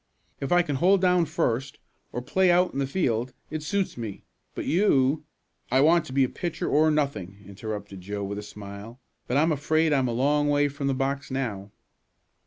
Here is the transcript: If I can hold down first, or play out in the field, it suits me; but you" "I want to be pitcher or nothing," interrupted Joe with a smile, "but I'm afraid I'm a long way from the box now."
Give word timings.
If 0.39 0.51
I 0.51 0.63
can 0.63 0.77
hold 0.77 0.99
down 0.99 1.25
first, 1.25 1.77
or 2.11 2.23
play 2.23 2.49
out 2.49 2.73
in 2.73 2.79
the 2.79 2.87
field, 2.87 3.33
it 3.51 3.61
suits 3.61 3.97
me; 3.99 4.23
but 4.55 4.65
you" 4.65 5.25
"I 5.71 5.81
want 5.81 6.05
to 6.05 6.11
be 6.11 6.27
pitcher 6.27 6.67
or 6.67 6.89
nothing," 6.89 7.43
interrupted 7.47 8.01
Joe 8.01 8.23
with 8.23 8.39
a 8.39 8.41
smile, 8.41 8.99
"but 9.27 9.37
I'm 9.37 9.51
afraid 9.51 9.93
I'm 9.93 10.07
a 10.07 10.11
long 10.13 10.49
way 10.49 10.69
from 10.69 10.87
the 10.87 10.95
box 10.95 11.29
now." 11.29 11.69